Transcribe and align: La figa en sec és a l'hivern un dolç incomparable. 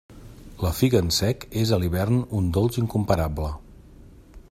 La 0.65 0.71
figa 0.77 1.01
en 1.03 1.11
sec 1.17 1.45
és 1.65 1.75
a 1.75 1.79
l'hivern 1.83 2.19
un 2.41 2.51
dolç 2.57 2.83
incomparable. 2.85 3.53